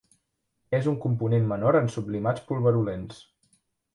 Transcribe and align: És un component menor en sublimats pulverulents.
És 0.77 0.87
un 0.91 0.95
component 1.03 1.45
menor 1.51 1.77
en 1.81 1.91
sublimats 1.97 2.45
pulverulents. 2.49 3.23